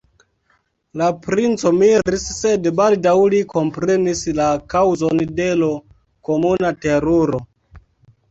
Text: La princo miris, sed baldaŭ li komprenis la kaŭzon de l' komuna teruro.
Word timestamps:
La 0.99 1.07
princo 1.25 1.71
miris, 1.81 2.23
sed 2.37 2.69
baldaŭ 2.79 3.13
li 3.33 3.41
komprenis 3.51 4.23
la 4.39 4.47
kaŭzon 4.75 5.21
de 5.41 5.47
l' 5.59 5.71
komuna 6.31 6.73
teruro. 6.87 7.43